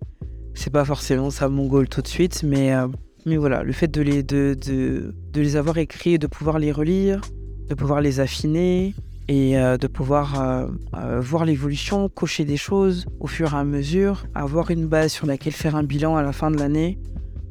c'est 0.56 0.72
pas 0.72 0.84
forcément 0.84 1.30
ça 1.30 1.50
mon 1.50 1.68
goal 1.68 1.88
tout 1.88 2.02
de 2.02 2.08
suite, 2.08 2.44
mais, 2.44 2.74
euh, 2.74 2.88
mais 3.26 3.38
voilà, 3.38 3.64
le 3.64 3.72
fait 3.72 3.88
de 3.88 4.02
les, 4.02 4.24
de, 4.24 4.56
de, 4.60 5.14
de, 5.32 5.42
les 5.42 5.56
avoir 5.56 5.78
écrits, 5.78 6.18
de 6.18 6.28
pouvoir 6.28 6.58
les 6.58 6.72
relire, 6.72 7.22
de 7.68 7.76
pouvoir 7.76 8.02
les 8.02 8.20
affiner 8.20 8.96
et 9.30 9.60
euh, 9.60 9.78
de 9.78 9.86
pouvoir 9.86 10.42
euh, 10.42 11.20
voir 11.22 11.46
l'évolution, 11.46 12.10
cocher 12.10 12.46
des 12.46 12.58
choses 12.58 13.06
au 13.20 13.28
fur 13.28 13.54
et 13.54 13.58
à 13.58 13.64
mesure, 13.64 14.26
avoir 14.34 14.72
une 14.72 14.88
base 14.88 15.12
sur 15.12 15.28
laquelle 15.28 15.54
faire 15.54 15.76
un 15.76 15.84
bilan 15.84 16.16
à 16.16 16.24
la 16.24 16.34
fin 16.34 16.50
de 16.50 16.58
l'année, 16.58 16.98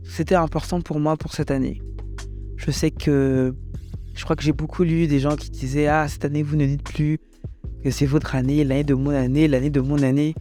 c'était 0.03 0.35
important 0.35 0.81
pour 0.81 0.99
moi 0.99 1.17
pour 1.17 1.33
cette 1.33 1.53
année. 1.53 1.81
Je 2.57 2.73
sais 2.73 2.91
que 2.91 3.55
je 4.13 4.25
crois 4.25 4.35
que 4.35 4.43
j'ai 4.43 4.53
beaucoup 4.53 4.83
lu 4.83 5.07
des 5.07 5.21
gens 5.21 5.37
qui 5.37 5.51
disaient 5.51 5.87
Ah, 5.87 6.09
cette 6.09 6.25
année, 6.25 6.43
vous 6.43 6.57
ne 6.57 6.67
dites 6.67 6.83
plus 6.83 7.21
que 7.85 7.93
c'est 7.93 8.07
votre 8.07 8.35
année, 8.35 8.65
l'année 8.65 8.83
de 8.83 8.95
mon 8.95 9.11
année, 9.11 9.47
l'année 9.47 9.71
de 9.71 9.81
mon 9.81 10.03
année. 10.03 10.35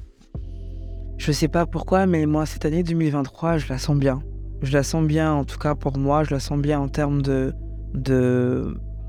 Je 1.20 1.32
sais 1.32 1.48
pas 1.48 1.68
pourquoi, 1.68 2.08
mais 2.08 2.26
moi, 2.26 2.48
cette 2.48 2.66
année 2.66 2.82
2023, 2.82 3.60
je 3.60 3.70
la 3.70 3.78
sens 3.78 3.96
bien. 3.96 4.24
Je 4.64 4.74
la 4.74 4.82
sens 4.82 5.06
bien, 5.06 5.32
en 5.32 5.46
tout 5.46 5.60
cas 5.60 5.76
pour 5.76 6.00
moi, 6.00 6.24
je 6.24 6.32
la 6.32 6.40
sens 6.40 6.60
bien 6.60 6.80
en 6.80 6.88
termes 6.88 7.22
de, 7.22 7.54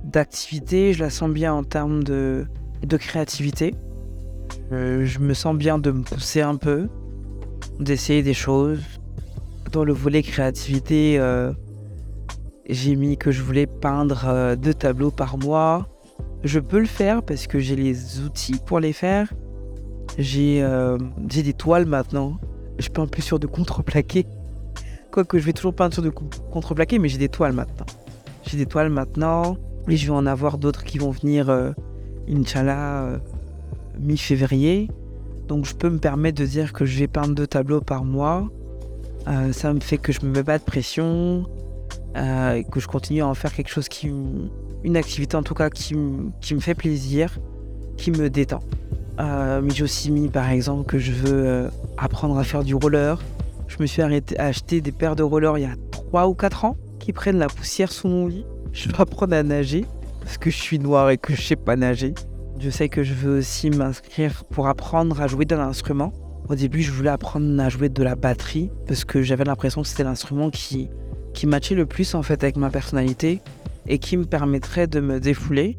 d'activité, 0.08 0.92
je 0.94 1.00
la 1.00 1.10
sens 1.10 1.30
bien 1.30 1.52
en 1.52 1.64
termes 1.64 2.02
de, 2.02 2.46
de 2.82 2.96
créativité. 2.96 3.74
Euh, 4.72 5.04
je 5.04 5.18
me 5.18 5.34
sens 5.34 5.56
bien 5.56 5.78
de 5.78 5.90
me 5.90 6.02
pousser 6.02 6.40
un 6.40 6.56
peu, 6.56 6.88
d'essayer 7.78 8.22
des 8.22 8.34
choses. 8.34 8.80
Dans 9.72 9.84
le 9.84 9.92
volet 9.92 10.22
créativité, 10.22 11.18
euh, 11.18 11.52
j'ai 12.68 12.96
mis 12.96 13.18
que 13.18 13.30
je 13.30 13.42
voulais 13.42 13.66
peindre 13.66 14.24
euh, 14.26 14.56
deux 14.56 14.74
tableaux 14.74 15.10
par 15.10 15.36
mois. 15.36 15.86
Je 16.42 16.58
peux 16.58 16.78
le 16.78 16.86
faire 16.86 17.22
parce 17.22 17.46
que 17.46 17.58
j'ai 17.58 17.76
les 17.76 18.20
outils 18.20 18.60
pour 18.64 18.80
les 18.80 18.94
faire. 18.94 19.32
J'ai 20.16 20.64
des 21.28 21.52
toiles 21.52 21.86
maintenant. 21.86 22.38
Je 22.78 22.88
peins 22.88 23.06
plus 23.06 23.22
sur 23.22 23.38
de 23.38 23.46
contreplaqué. 23.46 24.24
Quoique 25.10 25.38
je 25.38 25.44
vais 25.44 25.52
toujours 25.52 25.74
peindre 25.74 25.92
sur 25.94 26.02
de 26.02 26.10
contreplaqué, 26.10 26.98
mais 26.98 27.08
j'ai 27.08 27.18
des 27.18 27.28
toiles 27.28 27.52
maintenant. 27.52 27.86
J'ai 28.44 28.56
des 28.56 28.66
toiles 28.66 28.88
maintenant. 28.88 29.56
Je 29.96 30.06
vais 30.06 30.12
en 30.12 30.26
avoir 30.26 30.58
d'autres 30.58 30.84
qui 30.84 30.98
vont 30.98 31.10
venir, 31.10 31.48
euh, 31.50 31.72
Inch'Allah, 32.28 33.04
euh, 33.04 33.18
mi-février. 33.98 34.88
Donc 35.46 35.64
je 35.64 35.74
peux 35.74 35.88
me 35.88 35.98
permettre 35.98 36.38
de 36.38 36.46
dire 36.46 36.72
que 36.72 36.84
je 36.84 36.98
vais 36.98 37.08
peindre 37.08 37.34
deux 37.34 37.46
tableaux 37.46 37.80
par 37.80 38.04
mois. 38.04 38.48
ça 39.52 39.72
me 39.72 39.80
fait 39.80 39.98
que 39.98 40.12
je 40.12 40.20
me 40.24 40.30
mets 40.30 40.44
pas 40.44 40.58
de 40.58 40.64
pression. 40.64 41.46
Euh, 42.16 42.54
et 42.54 42.64
que 42.64 42.80
je 42.80 42.88
continue 42.88 43.22
à 43.22 43.26
en 43.26 43.34
faire 43.34 43.52
quelque 43.52 43.68
chose 43.68 43.88
qui 43.88 44.10
une 44.84 44.96
activité 44.96 45.36
en 45.36 45.42
tout 45.42 45.54
cas 45.54 45.70
qui, 45.70 45.94
me 45.94 46.60
fait 46.60 46.74
plaisir, 46.74 47.38
qui 47.96 48.10
me 48.10 48.30
détend. 48.30 48.60
Euh, 49.20 49.60
mais 49.62 49.70
j'ai 49.70 49.84
aussi 49.84 50.10
mis 50.10 50.28
par 50.28 50.48
exemple 50.50 50.84
que 50.84 50.98
je 50.98 51.12
veux 51.12 51.46
euh, 51.46 51.68
apprendre 51.96 52.38
à 52.38 52.44
faire 52.44 52.64
du 52.64 52.74
roller. 52.74 53.20
Je 53.66 53.76
me 53.80 53.86
suis 53.86 54.02
arrêté 54.02 54.38
à 54.38 54.46
acheter 54.46 54.80
des 54.80 54.92
paires 54.92 55.16
de 55.16 55.22
rollers 55.22 55.58
il 55.58 55.62
y 55.62 55.66
a 55.66 55.74
3 55.90 56.28
ou 56.28 56.34
4 56.34 56.64
ans 56.64 56.76
qui 56.98 57.12
prennent 57.12 57.38
la 57.38 57.48
poussière 57.48 57.92
sous 57.92 58.08
mon 58.08 58.26
lit. 58.26 58.46
Je 58.78 58.88
veux 58.88 59.00
apprendre 59.00 59.34
à 59.34 59.42
nager 59.42 59.84
parce 60.20 60.38
que 60.38 60.50
je 60.50 60.56
suis 60.56 60.78
noir 60.78 61.10
et 61.10 61.18
que 61.18 61.34
je 61.34 61.42
sais 61.42 61.56
pas 61.56 61.74
nager. 61.74 62.14
Je 62.60 62.70
sais 62.70 62.88
que 62.88 63.02
je 63.02 63.12
veux 63.12 63.38
aussi 63.38 63.70
m'inscrire 63.70 64.44
pour 64.44 64.68
apprendre 64.68 65.20
à 65.20 65.26
jouer 65.26 65.46
d'un 65.46 65.58
instrument. 65.58 66.12
Au 66.48 66.54
début, 66.54 66.82
je 66.82 66.92
voulais 66.92 67.10
apprendre 67.10 67.60
à 67.60 67.68
jouer 67.70 67.88
de 67.88 68.02
la 68.04 68.14
batterie 68.14 68.70
parce 68.86 69.04
que 69.04 69.20
j'avais 69.20 69.42
l'impression 69.42 69.82
que 69.82 69.88
c'était 69.88 70.04
l'instrument 70.04 70.50
qui, 70.50 70.90
qui 71.34 71.48
matchait 71.48 71.74
le 71.74 71.86
plus 71.86 72.14
en 72.14 72.22
fait 72.22 72.44
avec 72.44 72.56
ma 72.56 72.70
personnalité 72.70 73.40
et 73.88 73.98
qui 73.98 74.16
me 74.16 74.26
permettrait 74.26 74.86
de 74.86 75.00
me 75.00 75.18
défouler. 75.18 75.76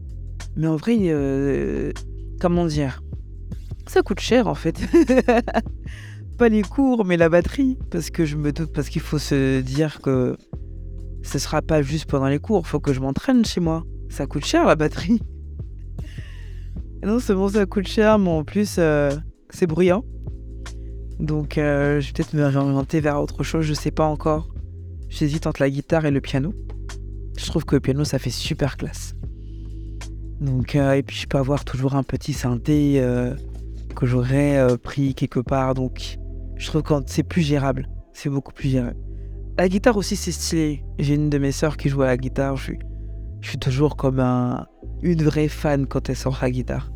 Mais 0.58 0.68
en 0.68 0.75
vrai, 0.75 0.98
euh, 1.03 1.94
comment 2.41 2.65
dire? 2.65 3.01
Ça 3.88 4.01
coûte 4.01 4.20
cher 4.20 4.48
en 4.48 4.56
fait. 4.56 4.77
Pas 6.38 6.50
les 6.50 6.63
cours, 6.63 7.06
mais 7.06 7.15
la 7.15 7.29
batterie. 7.29 7.77
Parce 7.91 8.10
que 8.10 8.25
je 8.25 8.36
me 8.36 8.51
doute, 8.51 8.74
parce 8.74 8.89
qu'il 8.89 9.01
faut 9.01 9.20
se 9.20 9.62
dire 9.62 10.01
que 10.01 10.36
ce 11.23 11.39
sera 11.39 11.61
pas 11.61 11.81
juste 11.81 12.05
pendant 12.09 12.27
les 12.27 12.39
cours, 12.39 12.65
faut 12.67 12.79
que 12.79 12.93
je 12.93 12.99
m'entraîne 12.99 13.45
chez 13.45 13.59
moi. 13.59 13.83
Ça 14.09 14.25
coûte 14.25 14.45
cher 14.45 14.65
la 14.65 14.75
batterie. 14.75 15.21
non 17.03 17.19
seulement 17.19 17.49
ça 17.49 17.65
coûte 17.65 17.88
cher, 17.88 18.19
mais 18.19 18.29
en 18.29 18.43
plus 18.43 18.75
euh, 18.79 19.11
c'est 19.49 19.67
bruyant. 19.67 20.03
Donc 21.19 21.57
euh, 21.57 21.99
je 21.99 22.07
vais 22.07 22.13
peut-être 22.13 22.33
me 22.33 22.45
réorienter 22.45 23.01
vers 23.01 23.21
autre 23.21 23.43
chose, 23.43 23.65
je 23.65 23.73
sais 23.73 23.91
pas 23.91 24.05
encore. 24.05 24.49
J'hésite 25.09 25.47
entre 25.47 25.61
la 25.61 25.69
guitare 25.69 26.05
et 26.05 26.11
le 26.11 26.21
piano. 26.21 26.53
Je 27.38 27.45
trouve 27.45 27.65
que 27.65 27.75
le 27.75 27.79
piano, 27.79 28.03
ça 28.03 28.19
fait 28.19 28.29
super 28.29 28.77
classe. 28.77 29.15
Donc, 30.39 30.75
euh, 30.75 30.93
et 30.93 31.03
puis 31.03 31.17
je 31.17 31.27
peux 31.27 31.38
avoir 31.38 31.65
toujours 31.65 31.95
un 31.95 32.03
petit 32.03 32.33
synthé 32.33 33.03
que 33.95 34.05
j'aurais 34.05 34.77
pris 34.77 35.15
quelque 35.15 35.39
part. 35.39 35.73
Donc, 35.73 36.17
je 36.57 36.67
trouve 36.67 36.83
que 36.83 36.93
c'est 37.07 37.23
plus 37.23 37.41
gérable. 37.41 37.89
C'est 38.13 38.29
beaucoup 38.29 38.53
plus 38.53 38.69
gérable. 38.69 38.97
La 39.60 39.68
guitare 39.68 39.98
aussi, 39.98 40.16
c'est 40.16 40.32
stylé. 40.32 40.86
J'ai 41.00 41.16
une 41.16 41.30
de 41.30 41.38
mes 41.38 41.51
sœurs 41.51 41.75
qui 41.75 41.89
joue 41.89 42.01
à 42.01 42.06
la 42.06 42.16
guitare. 42.16 42.56
Je 42.56 42.72
suis, 43.42 43.58
toujours 43.58 43.98
comme 43.98 44.22
un, 44.22 44.68
une 45.01 45.22
vraie 45.22 45.50
fan 45.50 45.86
quand 45.86 46.08
elle 46.08 46.16
sort 46.16 46.39
la 46.42 46.50
guitare. 46.50 46.89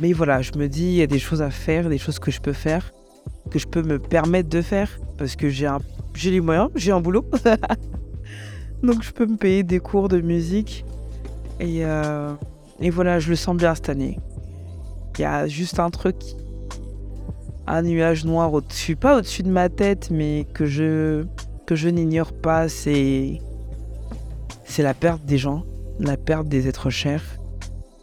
Mais 0.00 0.14
voilà, 0.14 0.40
je 0.40 0.52
me 0.56 0.66
dis, 0.66 0.84
il 0.84 0.94
y 0.94 1.02
a 1.02 1.06
des 1.06 1.18
choses 1.18 1.42
à 1.42 1.50
faire, 1.50 1.90
des 1.90 1.98
choses 1.98 2.18
que 2.18 2.30
je 2.30 2.40
peux 2.40 2.54
faire, 2.54 2.90
que 3.50 3.58
je 3.58 3.66
peux 3.66 3.82
me 3.82 3.98
permettre 3.98 4.48
de 4.48 4.62
faire, 4.62 4.98
parce 5.18 5.36
que 5.36 5.50
j'ai 5.50 5.68
j'ai 6.14 6.30
les 6.30 6.40
moyens, 6.40 6.70
j'ai 6.74 6.90
un 6.90 7.02
boulot. 7.02 7.26
Donc 8.82 9.02
je 9.02 9.10
peux 9.10 9.26
me 9.26 9.36
payer 9.36 9.62
des 9.62 9.78
cours 9.78 10.08
de 10.08 10.22
musique. 10.22 10.86
Et, 11.60 11.84
euh, 11.84 12.32
et 12.80 12.88
voilà, 12.88 13.18
je 13.18 13.28
le 13.28 13.36
sens 13.36 13.54
bien 13.58 13.74
cette 13.74 13.90
année. 13.90 14.18
Il 15.18 15.20
y 15.20 15.24
a 15.26 15.46
juste 15.46 15.78
un 15.78 15.90
truc, 15.90 16.16
un 17.66 17.82
nuage 17.82 18.24
noir 18.24 18.54
au-dessus, 18.54 18.96
pas 18.96 19.18
au-dessus 19.18 19.42
de 19.42 19.50
ma 19.50 19.68
tête, 19.68 20.08
mais 20.10 20.46
que 20.54 20.64
je, 20.64 21.26
que 21.70 21.76
je 21.76 21.88
n'ignore 21.88 22.32
pas, 22.32 22.68
c'est, 22.68 23.38
c'est 24.64 24.82
la 24.82 24.92
perte 24.92 25.24
des 25.24 25.38
gens, 25.38 25.62
la 26.00 26.16
perte 26.16 26.48
des 26.48 26.66
êtres 26.66 26.90
chers. 26.90 27.22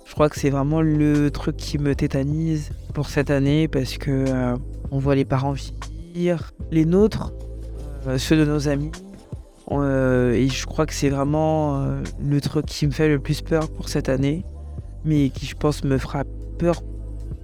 Je 0.06 0.14
crois 0.14 0.30
que 0.30 0.40
c'est 0.40 0.50
vraiment 0.50 0.82
le 0.82 1.30
truc 1.32 1.58
qui 1.58 1.78
me 1.78 1.94
tétanise 1.94 2.70
pour 2.94 3.10
cette 3.10 3.30
année 3.30 3.68
parce 3.68 3.98
que 3.98 4.10
euh, 4.10 4.56
on 4.90 5.00
voit 5.00 5.16
les 5.16 5.26
parents 5.26 5.52
vieillir, 5.52 6.54
les 6.72 6.86
nôtres, 6.86 7.34
euh, 8.08 8.18
ceux 8.18 8.38
de 8.38 8.46
nos 8.46 8.70
amis. 8.70 8.94
Euh, 9.70 10.32
et 10.32 10.48
je 10.48 10.66
crois 10.66 10.86
que 10.86 10.94
c'est 10.94 11.10
vraiment 11.10 11.90
le 12.24 12.40
truc 12.40 12.68
qui 12.68 12.88
me 12.88 12.92
fait 12.92 13.10
le 13.10 13.20
plus 13.20 13.42
peur 13.42 13.70
pour 13.70 13.90
cette 13.90 14.08
année, 14.08 14.46
mais 15.04 15.30
qui 15.30 15.46
je 15.46 15.58
pense 15.58 15.84
me 15.84 15.98
fera 15.98 16.24
peur 16.58 16.82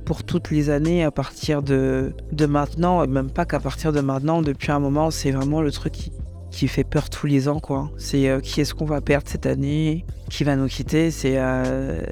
pour 0.05 0.23
toutes 0.23 0.51
les 0.51 0.69
années 0.69 1.03
à 1.03 1.11
partir 1.11 1.63
de, 1.63 2.13
maintenant, 2.47 3.03
et 3.03 3.07
même 3.07 3.31
pas 3.31 3.45
qu'à 3.45 3.59
partir 3.59 3.91
de 3.91 4.01
maintenant, 4.01 4.41
depuis 4.41 4.71
un 4.71 4.79
moment, 4.79 5.11
c'est 5.11 5.31
vraiment 5.31 5.61
le 5.61 5.71
truc 5.71 5.93
qui, 5.93 6.11
qui, 6.51 6.67
fait 6.67 6.83
peur 6.83 7.09
tous 7.09 7.27
les 7.27 7.47
ans. 7.47 7.59
quoi. 7.59 7.89
C'est 7.97 8.39
qui 8.43 8.61
est-ce 8.61 8.73
qu'on 8.73 8.85
va 8.85 9.01
perdre 9.01 9.27
cette 9.27 9.45
année, 9.45 10.05
qui 10.29 10.43
va 10.43 10.55
nous 10.55 10.67
quitter, 10.67 11.11
c'est 11.11 11.39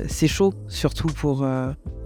c'est 0.08 0.28
chaud, 0.28 0.54
surtout 0.68 1.08
pour... 1.08 1.46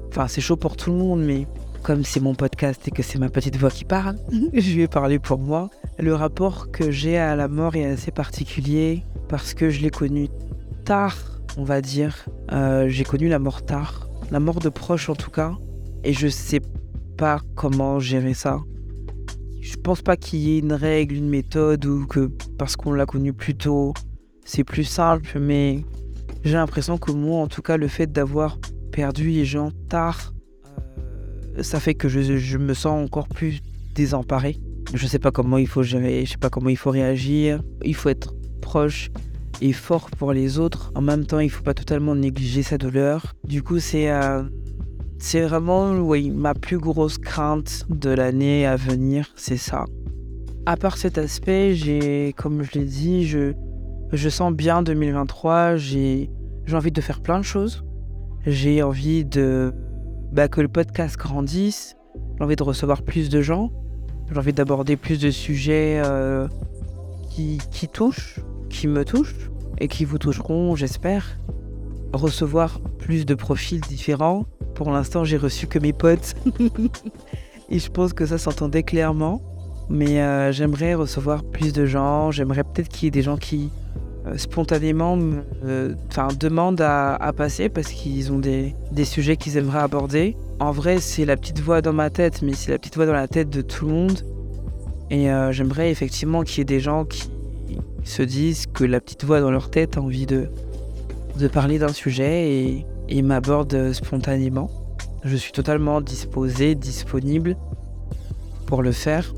Enfin, 0.10 0.28
c'est 0.28 0.42
chaud 0.42 0.56
pour 0.56 0.78
tout 0.78 0.92
le 0.92 0.98
monde, 0.98 1.22
mais 1.22 1.46
comme 1.86 2.04
c'est 2.04 2.20
mon 2.20 2.34
podcast 2.34 2.88
et 2.88 2.92
que 2.92 3.04
c'est 3.04 3.20
ma 3.20 3.30
petite 3.30 3.58
voix 3.58 3.70
qui 3.70 3.86
parle, 3.86 4.16
je 4.54 4.76
vais 4.76 4.88
parler 4.88 5.20
pour 5.20 5.38
moi. 5.38 5.70
Le 6.00 6.16
rapport 6.16 6.72
que 6.72 6.90
j'ai 6.90 7.16
à 7.20 7.36
la 7.36 7.48
mort 7.48 7.76
est 7.76 7.86
assez 7.86 8.10
particulier 8.10 9.04
parce 9.30 9.54
que 9.54 9.70
je 9.70 9.82
l'ai 9.82 9.92
connu 9.92 10.30
tard, 10.84 11.16
on 11.58 11.64
va 11.64 11.82
dire. 11.82 12.26
Euh, 12.52 12.88
j'ai 12.90 13.04
connu 13.04 13.28
la 13.28 13.38
mort 13.38 13.64
tard, 13.64 14.10
la 14.32 14.40
mort 14.40 14.60
de 14.60 14.70
proches 14.70 15.10
en 15.10 15.16
tout 15.16 15.30
cas, 15.30 15.54
et 16.06 16.14
je 16.14 16.28
sais 16.28 16.62
pas 17.18 17.42
comment 17.56 18.00
gérer 18.00 18.34
ça. 18.34 18.60
Je 19.62 19.76
pense 19.78 20.02
pas 20.02 20.16
qu'il 20.16 20.40
y 20.40 20.56
ait 20.56 20.60
une 20.60 20.74
règle, 20.74 21.16
une 21.16 21.30
méthode 21.30 21.86
ou 21.86 22.06
que 22.06 22.32
parce 22.58 22.76
qu'on 22.76 22.94
l'a 22.94 23.08
connu 23.08 23.34
plus 23.34 23.56
tôt, 23.56 23.94
c'est 24.46 24.64
plus 24.64 24.84
simple, 24.84 25.40
mais 25.40 25.84
j'ai 26.44 26.54
l'impression 26.54 27.00
que 27.00 27.12
moi, 27.12 27.42
en 27.42 27.48
tout 27.48 27.64
cas, 27.64 27.78
le 27.78 27.88
fait 27.88 28.12
d'avoir 28.12 28.60
perdu 28.92 29.32
les 29.32 29.46
gens 29.46 29.72
tard, 29.90 30.34
ça 31.62 31.80
fait 31.80 31.96
que 31.96 32.08
je, 32.08 32.58
me 32.58 32.74
sens 32.76 33.04
encore 33.04 33.28
plus 33.28 33.62
désemparé. 33.96 34.60
Je 34.94 35.08
sais 35.08 35.20
pas 35.20 35.32
comment 35.32 35.58
il 35.58 35.68
faut 35.68 35.82
gérer, 35.82 36.26
je 36.26 36.32
sais 36.32 36.38
pas 36.38 36.52
comment 36.52 36.70
il 36.70 36.78
faut 36.78 36.92
réagir. 36.92 37.64
Il 37.84 37.96
faut 37.96 38.10
être 38.10 38.36
proche 38.62 39.10
et 39.62 39.74
fort 39.74 40.12
pour 40.12 40.34
les 40.34 40.60
autres. 40.60 40.92
En 40.94 41.02
même 41.02 41.26
temps, 41.26 41.40
il 41.40 41.50
faut 41.50 41.64
pas 41.64 41.74
totalement 41.74 42.14
négliger 42.14 42.62
sa 42.62 42.78
douleur. 42.78 43.34
Du 43.48 43.64
coup, 43.64 43.80
c'est 43.80 44.12
euh, 44.12 44.44
c'est 45.18 45.42
vraiment 45.42 45.92
oui, 45.94 46.30
ma 46.30 46.54
plus 46.54 46.78
grosse 46.78 47.18
crainte 47.18 47.86
de 47.90 48.10
l'année 48.10 48.66
à 48.66 48.76
venir, 48.76 49.32
c'est 49.36 49.58
ça. 49.58 49.86
À 50.66 50.78
part 50.78 50.98
cet 50.98 51.18
aspect, 51.18 51.74
j'ai, 51.74 52.34
comme 52.36 52.64
je 52.64 52.72
l'ai 52.80 52.86
dit, 52.86 53.26
je, 53.26 53.54
je 54.12 54.30
sens 54.30 54.54
bien 54.54 54.82
2023. 54.82 55.76
J'ai 55.78 56.30
envie 56.74 56.92
de 56.92 57.02
faire 57.02 57.22
plein 57.22 57.40
de 57.40 57.46
choses. 57.46 57.84
J'ai 58.46 58.82
envie 58.84 59.26
de 59.26 59.74
bah, 60.32 60.48
que 60.48 60.62
le 60.62 60.68
podcast 60.68 61.18
grandisse. 61.18 61.96
J'ai 62.38 62.44
envie 62.44 62.56
de 62.56 62.64
recevoir 62.64 63.04
plus 63.04 63.30
de 63.30 63.42
gens. 63.42 63.72
J'ai 64.30 64.38
envie 64.38 64.54
d'aborder 64.54 64.98
plus 64.98 65.20
de 65.20 65.30
sujets 65.30 66.02
euh, 66.04 66.48
qui, 67.30 67.60
qui 67.72 67.88
touchent, 67.88 68.40
qui 68.70 68.88
me 68.88 69.06
touchent 69.06 69.50
et 69.78 69.88
qui 69.88 70.04
vous 70.04 70.18
toucheront, 70.18 70.76
j'espère. 70.76 71.38
Recevoir 72.18 72.80
plus 73.00 73.26
de 73.26 73.36
profils 73.36 73.82
différents. 73.82 74.46
Pour 74.74 74.92
l'instant, 74.92 75.24
j'ai 75.24 75.38
reçu 75.38 75.68
que 75.68 75.80
mes 75.80 75.94
potes. 75.94 76.36
Et 77.70 77.80
je 77.80 77.90
pense 77.90 78.14
que 78.14 78.26
ça 78.26 78.38
s'entendait 78.38 78.84
clairement. 78.84 79.42
Mais 79.90 80.22
euh, 80.22 80.52
j'aimerais 80.52 80.96
recevoir 80.96 81.44
plus 81.44 81.74
de 81.74 81.86
gens. 81.86 82.32
J'aimerais 82.32 82.64
peut-être 82.64 82.90
qu'il 82.90 83.06
y 83.06 83.08
ait 83.08 83.12
des 83.12 83.22
gens 83.22 83.38
qui 83.38 83.70
euh, 84.26 84.38
spontanément 84.38 85.16
me 85.16 85.44
demandent 86.40 86.82
à, 86.82 87.34
passer 87.38 87.70
parce 87.70 87.90
qu'ils 87.90 88.32
ont 88.32 88.40
des, 88.40 88.76
des 88.92 89.06
sujets 89.06 89.38
qu'ils 89.38 89.58
aimeraient 89.58 89.80
aborder. 89.80 90.36
En 90.60 90.72
vrai, 90.72 91.00
c'est 91.00 91.26
la 91.26 91.38
petite 91.38 91.60
voix 91.60 91.82
dans 91.82 91.94
ma 91.94 92.10
tête, 92.10 92.42
mais 92.42 92.54
c'est 92.54 92.72
la 92.72 92.80
petite 92.80 92.96
voix 92.96 93.06
dans 93.06 93.14
la 93.14 93.28
tête 93.28 93.50
de 93.50 93.62
tout 93.62 93.86
le 93.86 93.92
monde. 93.92 94.20
Et 95.12 95.30
euh, 95.30 95.52
j'aimerais 95.52 95.92
effectivement 95.92 96.44
qu'il 96.44 96.60
y 96.60 96.62
ait 96.62 96.66
des 96.66 96.80
gens 96.80 97.06
qui 97.06 97.30
se 98.04 98.24
disent 98.24 98.66
que 98.68 98.84
la 98.84 99.00
petite 99.00 99.24
voix 99.26 99.42
dans 99.42 99.52
leur 99.52 99.70
tête 99.70 99.98
a 99.98 100.02
envie 100.02 100.26
de, 100.26 100.50
de 101.38 101.48
parler 101.48 101.80
d'un 101.80 101.94
sujet 101.94 102.50
et, 102.52 102.86
et 103.10 103.22
m'aborde 103.22 103.94
spontanément. 103.94 104.70
Je 105.24 105.36
suis 105.36 105.52
totalement 105.52 106.02
disposé, 106.02 106.76
disponible 106.76 107.58
pour 108.66 108.84
le 108.84 108.92
faire. 108.92 109.34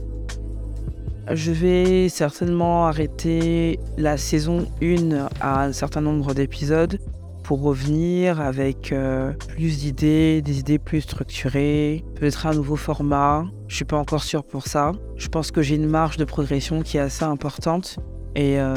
Je 1.32 1.51
vais 1.51 2.08
certainement 2.08 2.88
arrêter 2.88 3.80
la 3.98 4.18
saison 4.18 4.66
1 4.82 5.27
à 5.42 5.66
un 5.66 5.74
certain 5.74 6.01
nombre 6.01 6.34
d'épisodes 6.34 7.00
pour 7.44 7.62
revenir 7.62 8.42
avec 8.42 8.92
euh, 8.92 9.32
plus 9.48 9.80
d'idées, 9.80 10.42
des 10.42 10.60
idées 10.60 10.80
plus 10.80 11.01
structurées, 11.01 12.04
peut-être 12.16 12.46
un 12.46 12.54
nouveau 12.54 12.75
format. 12.75 13.46
Je 13.68 13.75
suis 13.77 13.86
pas 13.86 13.98
encore 13.98 14.24
sûr 14.24 14.44
pour 14.44 14.68
ça. 14.68 14.92
Je 15.16 15.27
pense 15.30 15.51
que 15.51 15.62
j'ai 15.62 15.75
une 15.75 15.89
marge 15.89 16.18
de 16.18 16.25
progression 16.25 16.82
qui 16.82 16.98
est 16.98 17.01
assez 17.01 17.24
importante 17.24 18.00
et 18.36 18.60
euh, 18.60 18.75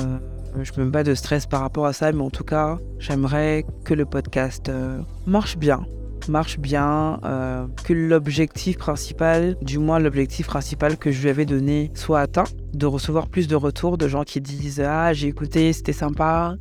je 0.63 0.81
me 0.81 0.91
pas 0.91 1.05
de 1.05 1.15
stress 1.15 1.47
par 1.47 1.61
rapport 1.61 1.87
à 1.87 1.93
ça, 1.93 2.13
mais 2.13 2.23
en 2.23 2.31
tout 2.31 2.45
cas, 2.45 2.79
j'aimerais 2.99 3.65
que 3.85 3.95
le 3.95 4.05
podcast 4.05 4.69
euh, 4.69 5.01
marche 5.27 5.57
bien. 5.57 5.87
Marche 6.29 6.59
bien, 6.59 7.19
euh, 7.25 7.67
que 7.85 7.93
l'objectif 7.93 8.77
principal, 8.77 9.57
du 9.63 9.79
moins 9.79 9.99
l'objectif 9.99 10.47
principal 10.47 10.99
que 10.99 11.11
je 11.11 11.23
lui 11.23 11.31
avais 11.31 11.47
donné, 11.47 11.91
soit 11.95 12.21
atteint, 12.21 12.45
de 12.75 12.87
recevoir 12.87 13.27
plus 13.29 13.49
de 13.49 13.57
retours 13.57 13.97
de 13.97 14.07
gens 14.07 14.25
qui 14.25 14.41
disent 14.41 14.81
Ah, 14.81 15.13
j'ai 15.15 15.29
écouté, 15.29 15.73
c'était 15.73 15.95
sympa, 15.95 16.57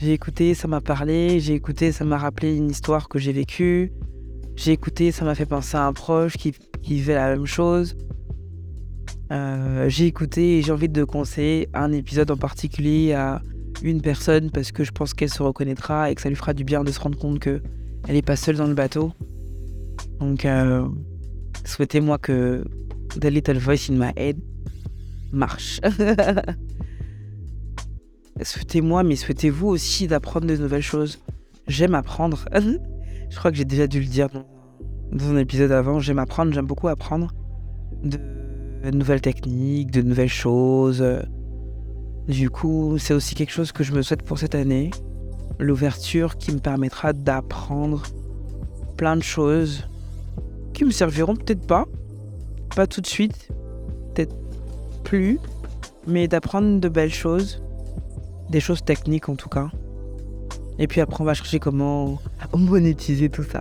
j'ai 0.00 0.14
écouté, 0.14 0.54
ça 0.54 0.66
m'a 0.66 0.80
parlé, 0.80 1.40
j'ai 1.40 1.54
écouté, 1.54 1.92
ça 1.92 2.04
m'a 2.04 2.16
rappelé 2.16 2.56
une 2.56 2.70
histoire 2.70 3.08
que 3.08 3.18
j'ai 3.18 3.32
vécue, 3.32 3.92
j'ai 4.56 4.72
écouté, 4.72 5.12
ça 5.12 5.26
m'a 5.26 5.34
fait 5.34 5.46
penser 5.46 5.76
à 5.76 5.86
un 5.86 5.92
proche 5.92 6.38
qui, 6.38 6.52
qui 6.82 6.94
vivait 6.94 7.14
la 7.14 7.28
même 7.28 7.46
chose. 7.46 7.96
Euh, 9.30 9.88
j'ai 9.88 10.06
écouté 10.06 10.58
et 10.58 10.62
j'ai 10.62 10.72
envie 10.72 10.88
de 10.88 11.04
conseiller 11.04 11.68
un 11.72 11.92
épisode 11.92 12.30
en 12.30 12.36
particulier 12.36 13.12
à 13.12 13.40
une 13.82 14.02
personne 14.02 14.50
parce 14.50 14.72
que 14.72 14.82
je 14.82 14.90
pense 14.90 15.14
qu'elle 15.14 15.30
se 15.30 15.42
reconnaîtra 15.42 16.10
et 16.10 16.14
que 16.14 16.20
ça 16.20 16.28
lui 16.28 16.36
fera 16.36 16.52
du 16.52 16.64
bien 16.64 16.82
de 16.82 16.90
se 16.90 16.98
rendre 16.98 17.18
compte 17.18 17.38
que 17.38 17.62
elle 18.08 18.14
n'est 18.14 18.22
pas 18.22 18.36
seule 18.36 18.56
dans 18.56 18.66
le 18.66 18.74
bateau. 18.74 19.12
Donc, 20.18 20.44
euh, 20.44 20.86
souhaitez-moi 21.64 22.18
que 22.18 22.64
The 23.20 23.26
Little 23.26 23.58
Voice 23.58 23.90
in 23.90 23.94
My 23.94 24.12
Head 24.16 24.38
marche. 25.32 25.80
souhaitez-moi, 28.42 29.02
mais 29.02 29.16
souhaitez-vous 29.16 29.68
aussi 29.68 30.06
d'apprendre 30.06 30.46
de 30.46 30.56
nouvelles 30.56 30.82
choses. 30.82 31.20
J'aime 31.68 31.94
apprendre. 31.94 32.46
Je 33.30 33.36
crois 33.36 33.52
que 33.52 33.56
j'ai 33.56 33.64
déjà 33.64 33.86
dû 33.86 34.00
le 34.00 34.06
dire 34.06 34.28
dans 35.12 35.30
un 35.30 35.36
épisode 35.36 35.70
avant. 35.70 36.00
J'aime 36.00 36.18
apprendre, 36.18 36.52
j'aime 36.52 36.66
beaucoup 36.66 36.88
apprendre 36.88 37.32
nouvelles 38.84 39.20
techniques, 39.20 39.90
de 39.90 40.02
nouvelles 40.02 40.28
choses. 40.28 41.04
Du 42.28 42.50
coup, 42.50 42.96
c'est 42.98 43.14
aussi 43.14 43.34
quelque 43.34 43.52
chose 43.52 43.72
que 43.72 43.84
je 43.84 43.92
me 43.92 44.02
souhaite 44.02 44.22
pour 44.22 44.38
cette 44.38 44.54
année 44.54 44.90
l'ouverture 45.58 46.38
qui 46.38 46.52
me 46.52 46.58
permettra 46.58 47.12
d'apprendre 47.12 48.04
plein 48.96 49.16
de 49.16 49.22
choses 49.22 49.86
qui 50.72 50.84
me 50.84 50.90
serviront 50.90 51.36
peut-être 51.36 51.66
pas, 51.66 51.86
pas 52.74 52.86
tout 52.86 53.00
de 53.00 53.06
suite, 53.06 53.48
peut-être 54.14 54.34
plus, 55.04 55.38
mais 56.06 56.28
d'apprendre 56.28 56.80
de 56.80 56.88
belles 56.88 57.12
choses, 57.12 57.62
des 58.48 58.60
choses 58.60 58.82
techniques 58.82 59.28
en 59.28 59.36
tout 59.36 59.48
cas. 59.48 59.68
Et 60.78 60.86
puis 60.86 61.00
après, 61.02 61.20
on 61.20 61.24
va 61.24 61.34
chercher 61.34 61.58
comment 61.58 62.18
monétiser 62.56 63.28
tout 63.28 63.42
ça. 63.42 63.60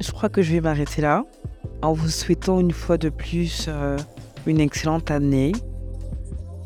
Je 0.00 0.10
crois 0.12 0.28
que 0.28 0.40
je 0.40 0.52
vais 0.52 0.60
m'arrêter 0.60 1.02
là 1.02 1.24
en 1.82 1.92
vous 1.92 2.08
souhaitant 2.08 2.60
une 2.60 2.72
fois 2.72 2.96
de 2.96 3.10
plus 3.10 3.66
euh, 3.68 3.98
une 4.48 4.60
excellente 4.60 5.10
année, 5.10 5.52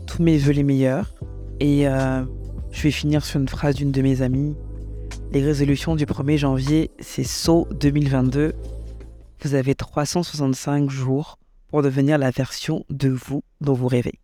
tous 0.07 0.23
mes 0.23 0.39
voeux 0.39 0.53
les 0.53 0.63
meilleurs. 0.63 1.15
Et 1.61 1.89
euh, 1.89 2.25
je 2.71 2.83
vais 2.83 2.91
finir 2.91 3.25
sur 3.25 3.41
une 3.41 3.49
phrase 3.49 3.75
d'une 3.75 3.91
de 3.91 4.03
mes 4.03 4.23
amies. 4.23 4.55
Les 5.33 5.45
résolutions 5.45 5.97
du 5.97 6.07
1er 6.07 6.39
janvier, 6.39 6.91
c'est 7.01 7.25
saut 7.25 7.67
2022. 7.81 8.53
Vous 9.43 9.55
avez 9.55 9.75
365 9.75 10.91
jours 10.91 11.39
pour 11.69 11.83
devenir 11.83 12.19
la 12.19 12.31
version 12.31 12.85
de 12.91 13.09
vous 13.09 13.43
dont 13.61 13.75
vous 13.75 13.89
rêvez. 13.89 14.21